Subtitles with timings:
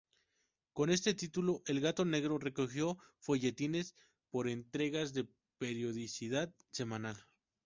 [0.73, 3.93] Con este título, "El Gato Negro" recogió folletines
[4.31, 5.27] por entregas de
[5.59, 7.23] periodicidad semanal.